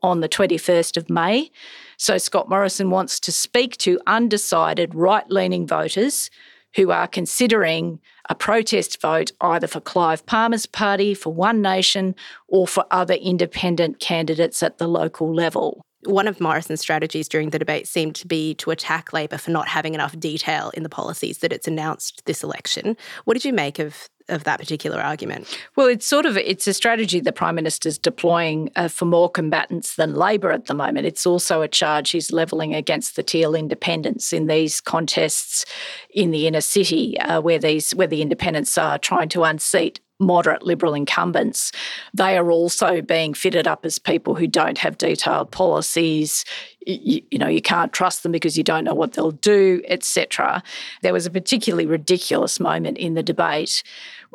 on 0.04 0.20
the 0.20 0.30
21st 0.30 0.98
of 0.98 1.10
May. 1.10 1.50
So 1.98 2.18
Scott 2.18 2.50
Morrison 2.50 2.90
wants 2.90 3.20
to 3.22 3.32
speak 3.32 3.78
to 3.78 4.00
undecided 4.06 4.94
right 4.94 5.28
leaning 5.30 5.66
voters 5.66 6.30
who 6.76 6.92
are 6.92 7.08
considering 7.08 8.00
a 8.30 8.36
protest 8.36 9.02
vote 9.02 9.32
either 9.42 9.66
for 9.66 9.80
Clive 9.80 10.26
Palmer's 10.26 10.66
party, 10.66 11.14
for 11.14 11.34
One 11.34 11.62
Nation, 11.62 12.14
or 12.48 12.68
for 12.68 12.86
other 12.92 13.16
independent 13.16 14.00
candidates 14.00 14.62
at 14.62 14.78
the 14.78 14.88
local 14.88 15.34
level 15.34 15.87
one 16.08 16.28
of 16.28 16.40
Morrison's 16.40 16.82
strategies 16.82 17.28
during 17.28 17.50
the 17.50 17.60
debate 17.60 17.88
seemed 17.88 18.16
to 18.16 18.28
be 18.28 18.56
to 18.56 18.72
attack 18.72 19.14
Labor 19.14 19.38
for 19.38 19.52
not 19.52 19.68
having 19.68 19.94
enough 19.94 20.18
detail 20.20 20.72
in 20.74 20.84
the 20.84 20.90
policies 20.90 21.40
that 21.40 21.54
it's 21.54 21.68
announced 21.68 22.24
this 22.26 22.44
election. 22.44 22.98
What 23.26 23.34
did 23.34 23.46
you 23.46 23.54
make 23.54 23.80
of 23.80 24.10
of 24.30 24.44
that 24.44 24.60
particular 24.60 25.00
argument? 25.00 25.48
Well, 25.78 25.88
it's 25.88 26.06
sort 26.06 26.26
of 26.26 26.38
it's 26.38 26.68
a 26.68 26.74
strategy 26.74 27.20
the 27.20 27.32
prime 27.32 27.56
minister's 27.56 27.98
deploying 27.98 28.72
uh, 28.76 28.90
for 28.90 29.06
more 29.06 29.30
combatants 29.30 29.96
than 29.96 30.16
Labor 30.16 30.52
at 30.52 30.66
the 30.66 30.74
moment. 30.74 31.06
It's 31.06 31.26
also 31.26 31.62
a 31.62 31.68
charge 31.68 32.12
he's 32.12 32.32
levelling 32.32 32.76
against 32.76 33.16
the 33.16 33.24
Teal 33.24 33.56
independents 33.56 34.34
in 34.34 34.48
these 34.48 34.82
contests 34.82 35.66
in 36.14 36.32
the 36.32 36.48
inner 36.48 36.62
city, 36.62 37.18
uh, 37.20 37.42
where 37.42 37.60
these 37.60 37.92
where 37.96 38.08
the 38.08 38.22
independents 38.22 38.78
are 38.78 38.98
trying 38.98 39.30
to 39.30 39.44
unseat 39.44 40.02
moderate 40.20 40.64
Liberal 40.64 40.94
incumbents, 40.94 41.72
they 42.14 42.38
are 42.38 42.52
also 42.52 43.02
being 43.02 43.34
fitted 43.34 43.68
up 43.68 43.86
as 43.86 44.00
people 44.00 44.36
who 44.36 44.48
don't 44.48 44.78
have 44.78 44.98
detailed 44.98 45.52
policies. 45.52 46.44
You, 46.86 47.22
you, 47.30 47.38
know, 47.38 47.48
you 47.48 47.62
can't 47.62 47.94
trust 47.94 48.24
them 48.24 48.32
because 48.32 48.58
you 48.58 48.64
don't 48.64 48.84
know 48.84 48.96
what 48.96 49.14
they'll 49.14 49.32
do, 49.32 49.82
etc. 49.88 50.64
There 51.02 51.14
was 51.14 51.26
a 51.26 51.32
particularly 51.32 51.86
ridiculous 51.86 52.60
moment 52.60 52.98
in 52.98 53.14
the 53.14 53.24
debate 53.24 53.84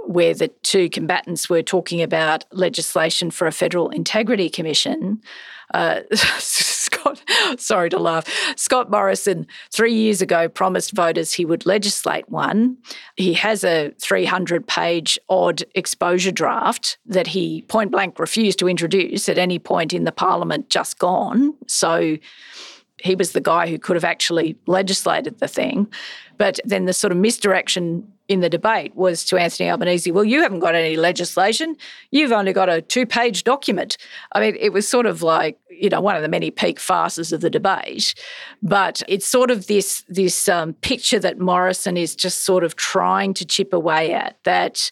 where 0.06 0.34
the 0.34 0.48
two 0.62 0.88
combatants 0.88 1.48
were 1.48 1.62
talking 1.62 2.02
about 2.02 2.44
legislation 2.52 3.30
for 3.30 3.46
a 3.46 3.52
federal 3.52 3.88
integrity 3.90 4.48
commission. 4.48 5.20
Uh, 5.72 6.00
Scott, 6.38 7.22
sorry 7.58 7.90
to 7.90 7.98
laugh. 7.98 8.26
Scott 8.56 8.90
Morrison, 8.90 9.46
three 9.70 9.94
years 9.94 10.20
ago, 10.20 10.48
promised 10.48 10.92
voters 10.92 11.32
he 11.32 11.44
would 11.44 11.66
legislate 11.66 12.28
one. 12.28 12.76
He 13.16 13.32
has 13.34 13.64
a 13.64 13.92
300 14.00 14.66
page 14.66 15.18
odd 15.28 15.62
exposure 15.74 16.32
draft 16.32 16.98
that 17.06 17.26
he 17.26 17.62
point 17.62 17.90
blank 17.90 18.18
refused 18.18 18.58
to 18.60 18.68
introduce 18.68 19.28
at 19.28 19.38
any 19.38 19.58
point 19.58 19.92
in 19.92 20.04
the 20.04 20.12
parliament 20.12 20.68
just 20.68 20.98
gone. 20.98 21.54
So 21.66 22.18
he 22.98 23.14
was 23.14 23.32
the 23.32 23.40
guy 23.40 23.68
who 23.68 23.78
could 23.78 23.96
have 23.96 24.04
actually 24.04 24.56
legislated 24.66 25.38
the 25.40 25.48
thing. 25.48 25.88
But 26.38 26.60
then 26.64 26.84
the 26.84 26.92
sort 26.92 27.12
of 27.12 27.18
misdirection 27.18 28.06
in 28.32 28.40
the 28.40 28.48
debate 28.48 28.94
was 28.96 29.24
to 29.26 29.36
Anthony 29.36 29.70
Albanese, 29.70 30.10
well, 30.10 30.24
you 30.24 30.42
haven't 30.42 30.60
got 30.60 30.74
any 30.74 30.96
legislation. 30.96 31.76
You've 32.10 32.32
only 32.32 32.52
got 32.52 32.68
a 32.68 32.80
two 32.80 33.06
page 33.06 33.44
document. 33.44 33.96
I 34.32 34.40
mean, 34.40 34.56
it 34.58 34.72
was 34.72 34.88
sort 34.88 35.06
of 35.06 35.22
like, 35.22 35.58
you 35.70 35.90
know, 35.90 36.00
one 36.00 36.16
of 36.16 36.22
the 36.22 36.28
many 36.28 36.50
peak 36.50 36.80
farces 36.80 37.32
of 37.32 37.42
the 37.42 37.50
debate. 37.50 38.14
But 38.62 39.02
it's 39.06 39.26
sort 39.26 39.50
of 39.50 39.66
this, 39.66 40.04
this 40.08 40.48
um, 40.48 40.72
picture 40.74 41.18
that 41.18 41.38
Morrison 41.38 41.96
is 41.96 42.16
just 42.16 42.42
sort 42.42 42.64
of 42.64 42.74
trying 42.76 43.34
to 43.34 43.44
chip 43.44 43.72
away 43.72 44.12
at 44.12 44.38
that 44.44 44.90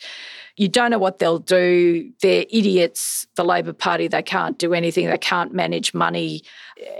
you 0.60 0.68
don't 0.68 0.90
know 0.90 0.98
what 0.98 1.20
they'll 1.20 1.38
do. 1.38 2.12
They're 2.20 2.44
idiots. 2.50 3.26
The 3.34 3.44
Labor 3.44 3.72
Party, 3.72 4.08
they 4.08 4.22
can't 4.22 4.58
do 4.58 4.74
anything. 4.74 5.08
They 5.08 5.16
can't 5.16 5.54
manage 5.54 5.94
money. 5.94 6.42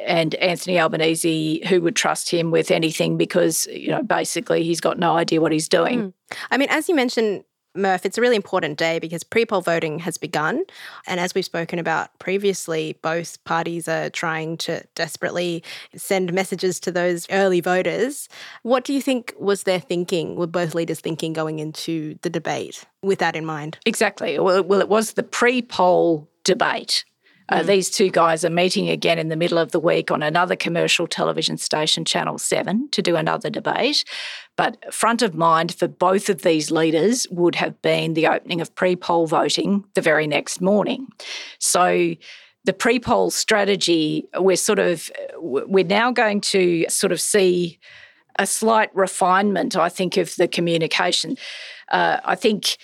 And 0.07 0.35
Anthony 0.37 0.81
Albanese, 0.81 1.67
who 1.69 1.83
would 1.83 1.95
trust 1.95 2.31
him 2.31 2.51
with 2.51 2.71
anything 2.71 3.19
because, 3.19 3.67
you 3.67 3.91
know, 3.91 4.03
basically 4.03 4.65
he's 4.65 4.81
got 4.81 4.99
no 4.99 5.15
idea 5.15 5.43
what 5.43 5.53
he's 5.53 5.69
doing. 5.69 6.01
Mm. 6.01 6.13
I 6.51 6.57
mean, 6.57 6.69
as 6.71 6.89
you 6.89 6.95
mentioned, 6.95 7.45
Murph, 7.75 8.05
it's 8.05 8.19
a 8.19 8.21
really 8.21 8.37
important 8.37 8.79
day 8.79 8.99
because 8.99 9.23
pre 9.23 9.47
poll 9.47 9.61
voting 9.61 10.01
has 10.01 10.19
begun. 10.19 10.65
And 11.07 11.21
as 11.21 11.35
we've 11.35 11.45
spoken 11.45 11.79
about 11.79 12.19
previously, 12.19 12.99
both 13.01 13.43
parties 13.45 13.87
are 13.89 14.11
trying 14.11 14.57
to 14.59 14.85
desperately 14.95 15.63
send 15.95 16.33
messages 16.33 16.81
to 16.81 16.91
those 16.91 17.27
early 17.31 17.61
voters. 17.61 18.29
What 18.63 18.85
do 18.85 18.93
you 18.93 19.01
think 19.01 19.35
was 19.39 19.63
their 19.63 19.81
thinking, 19.81 20.35
were 20.35 20.49
both 20.49 20.75
leaders 20.75 21.01
thinking 21.01 21.33
going 21.33 21.61
into 21.61 22.19
the 22.23 22.31
debate 22.31 22.85
with 23.03 23.21
that 23.21 23.37
in 23.37 23.45
mind? 23.47 23.79
Exactly. 23.87 24.39
Well, 24.39 24.57
it 24.81 24.89
was 24.89 25.13
the 25.13 25.23
pre 25.23 25.63
poll 25.63 26.29
debate 26.43 27.05
uh, 27.51 27.61
mm. 27.61 27.67
These 27.67 27.91
two 27.91 28.11
guys 28.11 28.45
are 28.45 28.51
meeting 28.51 28.89
again 28.89 29.19
in 29.19 29.29
the 29.29 29.37
middle 29.37 29.59
of 29.59 29.73
the 29.73 29.81
week 29.81 30.11
on 30.11 30.23
another 30.23 30.57
commercial 30.57 31.07
television 31.07 31.59
station, 31.59 32.05
Channel 32.05 32.39
7, 32.39 32.89
to 32.91 33.03
do 33.03 33.17
another 33.17 33.51
debate. 33.51 34.05
But 34.57 34.93
front 34.95 35.23
of 35.23 35.35
mind 35.35 35.75
for 35.75 35.89
both 35.89 36.29
of 36.29 36.43
these 36.43 36.71
leaders 36.71 37.27
would 37.31 37.57
have 37.57 37.81
been 37.83 38.15
the 38.15 38.29
opening 38.29 38.61
of 38.61 38.75
pre 38.75 38.95
poll 38.97 39.27
voting 39.27 39.85
the 39.95 40.01
very 40.01 40.27
next 40.27 40.61
morning. 40.61 41.09
So 41.59 42.15
the 42.65 42.73
pre 42.73 43.01
poll 43.01 43.31
strategy, 43.31 44.29
we're 44.39 44.57
sort 44.57 44.79
of, 44.79 45.11
we're 45.37 45.85
now 45.85 46.13
going 46.13 46.41
to 46.43 46.87
sort 46.89 47.13
of 47.13 47.21
see 47.21 47.81
a 48.39 48.47
slight 48.47 48.95
refinement, 48.95 49.77
I 49.77 49.89
think, 49.89 50.17
of 50.17 50.37
the 50.37 50.47
communication. 50.47 51.37
Uh, 51.91 52.21
I 52.25 52.37
think 52.37 52.77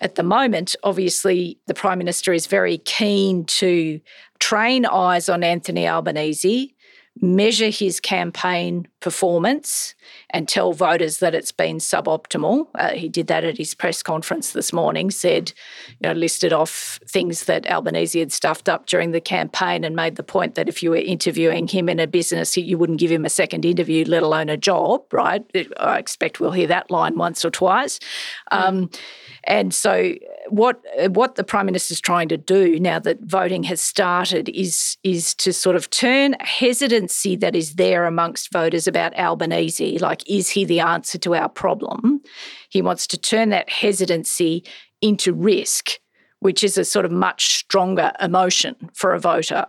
at 0.00 0.14
the 0.14 0.22
moment, 0.22 0.74
obviously, 0.82 1.58
the 1.66 1.74
Prime 1.74 1.98
Minister 1.98 2.32
is 2.32 2.46
very 2.46 2.78
keen 2.78 3.44
to 3.46 4.00
train 4.38 4.86
eyes 4.86 5.28
on 5.28 5.44
Anthony 5.44 5.86
Albanese, 5.86 6.74
measure 7.20 7.68
his 7.68 8.00
campaign 8.00 8.86
performance, 9.00 9.94
and 10.30 10.46
tell 10.46 10.72
voters 10.72 11.18
that 11.18 11.34
it's 11.34 11.52
been 11.52 11.78
suboptimal. 11.78 12.66
Uh, 12.74 12.90
he 12.90 13.08
did 13.08 13.26
that 13.26 13.44
at 13.44 13.56
his 13.56 13.74
press 13.74 14.02
conference 14.02 14.52
this 14.52 14.72
morning, 14.72 15.10
said, 15.10 15.52
you 15.88 16.08
know, 16.08 16.12
listed 16.12 16.52
off 16.52 17.00
things 17.06 17.44
that 17.44 17.66
Albanese 17.70 18.18
had 18.18 18.32
stuffed 18.32 18.68
up 18.68 18.86
during 18.86 19.10
the 19.10 19.20
campaign 19.20 19.84
and 19.84 19.96
made 19.96 20.16
the 20.16 20.22
point 20.22 20.54
that 20.54 20.68
if 20.68 20.82
you 20.82 20.90
were 20.90 20.96
interviewing 20.96 21.66
him 21.66 21.88
in 21.88 21.98
a 21.98 22.06
business, 22.06 22.56
you 22.56 22.76
wouldn't 22.76 23.00
give 23.00 23.10
him 23.10 23.24
a 23.24 23.30
second 23.30 23.64
interview, 23.64 24.04
let 24.06 24.22
alone 24.22 24.48
a 24.48 24.56
job, 24.56 25.02
right? 25.12 25.44
I 25.78 25.98
expect 25.98 26.40
we'll 26.40 26.52
hear 26.52 26.68
that 26.68 26.90
line 26.90 27.16
once 27.16 27.44
or 27.44 27.50
twice. 27.50 27.98
Um, 28.50 28.90
and 29.44 29.72
so 29.72 30.14
what 30.48 30.82
what 31.08 31.36
the 31.36 31.44
prime 31.44 31.66
minister 31.66 31.92
is 31.92 32.00
trying 32.00 32.28
to 32.28 32.36
do 32.36 32.78
now 32.78 32.98
that 32.98 33.20
voting 33.22 33.62
has 33.62 33.80
started 33.80 34.50
is 34.50 34.98
is 35.02 35.34
to 35.36 35.52
sort 35.52 35.76
of 35.76 35.88
turn 35.88 36.34
hesitancy 36.40 37.09
that 37.36 37.56
is 37.56 37.74
there 37.74 38.06
amongst 38.06 38.52
voters 38.52 38.86
about 38.86 39.18
Albanese, 39.18 39.98
like 39.98 40.22
is 40.28 40.50
he 40.50 40.64
the 40.64 40.80
answer 40.80 41.18
to 41.18 41.34
our 41.34 41.48
problem? 41.48 42.20
He 42.68 42.82
wants 42.82 43.06
to 43.08 43.18
turn 43.18 43.50
that 43.50 43.70
hesitancy 43.70 44.64
into 45.00 45.32
risk, 45.32 45.98
which 46.40 46.62
is 46.62 46.78
a 46.78 46.84
sort 46.84 47.04
of 47.04 47.12
much 47.12 47.54
stronger 47.58 48.12
emotion 48.20 48.76
for 48.94 49.14
a 49.14 49.20
voter. 49.20 49.66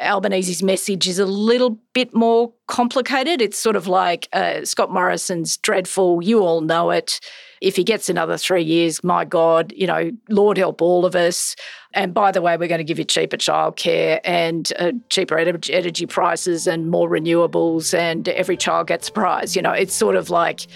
Albanese's 0.00 0.62
message 0.62 1.06
is 1.06 1.18
a 1.18 1.26
little 1.26 1.78
bit 1.92 2.14
more 2.14 2.52
complicated. 2.66 3.40
It's 3.40 3.58
sort 3.58 3.76
of 3.76 3.86
like 3.86 4.28
uh, 4.32 4.64
Scott 4.64 4.90
Morrison's 4.90 5.56
dreadful, 5.56 6.22
you 6.22 6.40
all 6.40 6.60
know 6.60 6.90
it. 6.90 7.20
If 7.64 7.76
he 7.76 7.82
gets 7.82 8.10
another 8.10 8.36
three 8.36 8.62
years, 8.62 9.02
my 9.02 9.24
God, 9.24 9.72
you 9.74 9.86
know, 9.86 10.10
Lord 10.28 10.58
help 10.58 10.82
all 10.82 11.06
of 11.06 11.16
us. 11.16 11.56
And 11.94 12.12
by 12.12 12.30
the 12.30 12.42
way, 12.42 12.58
we're 12.58 12.68
going 12.68 12.78
to 12.78 12.84
give 12.84 12.98
you 12.98 13.06
cheaper 13.06 13.38
childcare 13.38 14.20
and 14.22 14.70
uh, 14.78 14.92
cheaper 15.08 15.38
energy 15.38 16.06
prices 16.06 16.66
and 16.66 16.90
more 16.90 17.08
renewables, 17.08 17.96
and 17.96 18.28
every 18.28 18.58
child 18.58 18.88
gets 18.88 19.08
a 19.08 19.12
prize. 19.12 19.56
You 19.56 19.62
know, 19.62 19.72
it's 19.72 19.94
sort 19.94 20.14
of 20.14 20.28
like 20.28 20.66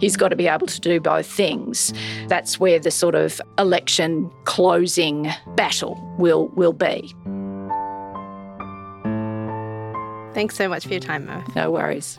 he's 0.00 0.16
got 0.16 0.28
to 0.28 0.36
be 0.36 0.48
able 0.48 0.66
to 0.68 0.80
do 0.80 1.00
both 1.00 1.26
things. 1.26 1.92
That's 2.28 2.58
where 2.58 2.78
the 2.78 2.90
sort 2.90 3.14
of 3.14 3.42
election 3.58 4.30
closing 4.44 5.30
battle 5.54 6.00
will 6.18 6.48
will 6.56 6.72
be. 6.72 7.14
Thanks 10.32 10.56
so 10.56 10.66
much 10.66 10.86
for 10.86 10.92
your 10.92 11.00
time, 11.00 11.26
Mo. 11.26 11.42
No 11.54 11.70
worries. 11.70 12.18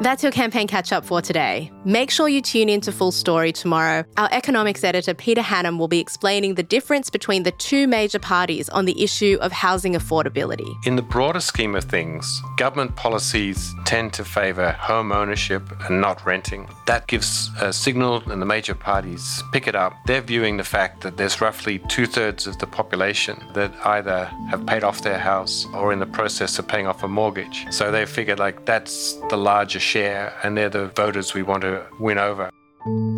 That's 0.00 0.22
your 0.22 0.30
campaign 0.30 0.68
catch 0.68 0.92
up 0.92 1.04
for 1.04 1.20
today. 1.20 1.72
Make 1.84 2.12
sure 2.12 2.28
you 2.28 2.40
tune 2.40 2.68
in 2.68 2.80
to 2.82 2.92
Full 2.92 3.10
Story 3.10 3.50
tomorrow. 3.50 4.04
Our 4.16 4.28
economics 4.30 4.84
editor, 4.84 5.12
Peter 5.12 5.40
Hannam, 5.40 5.76
will 5.76 5.88
be 5.88 5.98
explaining 5.98 6.54
the 6.54 6.62
difference 6.62 7.10
between 7.10 7.42
the 7.42 7.50
two 7.50 7.88
major 7.88 8.20
parties 8.20 8.68
on 8.68 8.84
the 8.84 9.02
issue 9.02 9.38
of 9.40 9.50
housing 9.50 9.94
affordability. 9.94 10.72
In 10.86 10.94
the 10.94 11.02
broader 11.02 11.40
scheme 11.40 11.74
of 11.74 11.82
things, 11.82 12.40
government 12.58 12.94
policies 12.94 13.74
tend 13.86 14.12
to 14.12 14.24
favour 14.24 14.70
home 14.70 15.10
ownership 15.10 15.68
and 15.88 16.00
not 16.00 16.24
renting. 16.24 16.68
That 16.86 17.08
gives 17.08 17.50
a 17.60 17.72
signal, 17.72 18.22
and 18.30 18.40
the 18.40 18.46
major 18.46 18.76
parties 18.76 19.42
pick 19.52 19.66
it 19.66 19.74
up. 19.74 19.94
They're 20.06 20.20
viewing 20.20 20.58
the 20.58 20.64
fact 20.64 21.00
that 21.00 21.16
there's 21.16 21.40
roughly 21.40 21.80
two 21.88 22.06
thirds 22.06 22.46
of 22.46 22.56
the 22.58 22.68
population 22.68 23.42
that 23.54 23.74
either 23.84 24.26
have 24.50 24.64
paid 24.64 24.84
off 24.84 25.02
their 25.02 25.18
house 25.18 25.66
or 25.74 25.92
in 25.92 25.98
the 25.98 26.06
process 26.06 26.56
of 26.60 26.68
paying 26.68 26.86
off 26.86 27.02
a 27.02 27.08
mortgage. 27.08 27.66
So 27.70 27.90
they 27.90 28.06
figured 28.06 28.38
like 28.38 28.64
that's 28.64 29.14
the 29.28 29.36
largest 29.36 29.87
share, 29.88 30.34
and 30.42 30.56
they're 30.56 30.68
the 30.68 30.88
voters 30.88 31.34
we 31.34 31.42
want 31.42 31.62
to 31.62 31.84
win 31.98 32.18
over. 32.18 32.50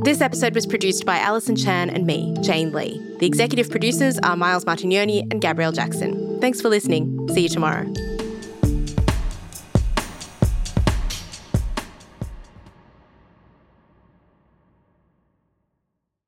This 0.05 0.21
episode 0.21 0.55
was 0.55 0.67
produced 0.67 1.05
by 1.05 1.19
Alison 1.19 1.55
Chan 1.55 1.91
and 1.91 2.07
me, 2.07 2.35
Jane 2.41 2.73
Lee. 2.73 2.99
The 3.19 3.27
executive 3.27 3.71
producers 3.71 4.19
are 4.21 4.37
Miles 4.37 4.65
Martignoni 4.65 5.21
and 5.31 5.41
Gabrielle 5.41 5.73
Jackson. 5.73 6.41
Thanks 6.41 6.61
for 6.61 6.69
listening. 6.69 7.29
See 7.35 7.43
you 7.43 7.49
tomorrow. 7.49 7.85